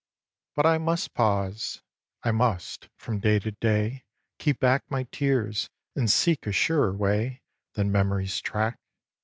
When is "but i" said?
0.55-0.79